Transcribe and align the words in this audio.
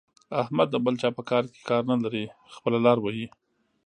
احمد 0.41 0.67
د 0.71 0.75
بل 0.85 0.95
چا 1.01 1.09
په 1.17 1.23
کار 1.29 1.43
کې 1.51 1.59
کار 1.69 1.83
نه 1.91 1.95
لري؛ 2.03 2.25
خپله 2.55 2.77
لاره 2.85 3.01
وهي. 3.03 3.27